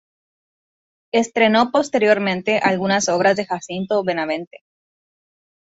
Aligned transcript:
Estrenó, 1.11 1.69
posteriormente, 1.71 2.57
algunas 2.57 3.07
obras 3.07 3.37
de 3.37 3.45
Jacinto 3.45 4.03
Benavente. 4.03 4.63